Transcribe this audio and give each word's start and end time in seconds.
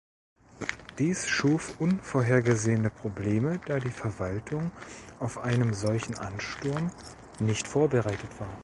Dies 0.97 1.27
schuf 1.27 1.79
unvorhergesehene 1.79 2.89
Probleme, 2.89 3.59
da 3.67 3.79
die 3.79 3.91
Verwaltung 3.91 4.71
auf 5.19 5.37
einen 5.37 5.75
solchen 5.75 6.15
Ansturm 6.17 6.89
nicht 7.39 7.67
vorbereitet 7.67 8.39
war. 8.39 8.49